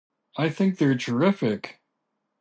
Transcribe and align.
I 0.35 0.49
think 0.49 0.79
they're 0.79 0.97
terrific. 0.97 1.79